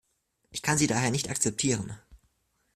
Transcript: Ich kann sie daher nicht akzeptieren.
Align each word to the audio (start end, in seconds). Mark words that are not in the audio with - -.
Ich 0.49 0.63
kann 0.63 0.79
sie 0.79 0.87
daher 0.87 1.11
nicht 1.11 1.29
akzeptieren. 1.29 1.95